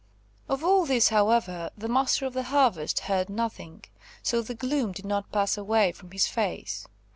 Of 0.49 0.63
all 0.63 0.87
this, 0.87 1.09
however, 1.09 1.69
the 1.77 1.87
Master 1.87 2.25
of 2.25 2.33
the 2.33 2.41
Harvest 2.45 3.01
heard 3.01 3.29
nothing, 3.29 3.83
so 4.23 4.41
the 4.41 4.55
gloom 4.55 4.93
did 4.93 5.05
not 5.05 5.31
pass 5.31 5.57
away 5.59 5.91
from 5.91 6.09
his 6.09 6.25
face. 6.25 6.87